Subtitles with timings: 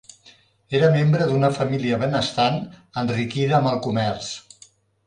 [0.79, 2.59] Era membre d'una família benestant
[3.05, 4.37] enriquida amb el comerç.